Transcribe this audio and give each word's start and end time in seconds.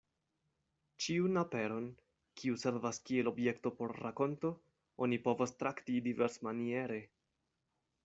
Ĉiun 1.05 1.41
aperon, 1.41 1.89
kiu 2.41 2.57
servas 2.63 3.01
kiel 3.11 3.31
objekto 3.33 3.75
por 3.83 3.95
rakonto, 4.09 4.55
oni 5.07 5.23
povas 5.29 5.57
trakti 5.63 6.03
diversmaniere. 6.11 7.03